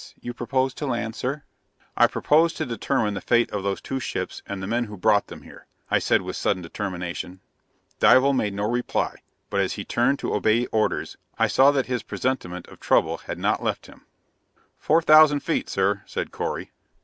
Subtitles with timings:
[0.19, 1.43] You propose to land, sir?"
[1.95, 5.27] "I propose to determine the fate of those two ships and the men who brought
[5.27, 7.39] them here," I said with sudden determination.
[7.99, 9.17] Dival made no reply,
[9.51, 13.37] but as he turned to obey orders, I saw that his presentiment of trouble had
[13.37, 14.07] not left him.
[14.79, 16.71] "Four thousand feet, sir," said Correy.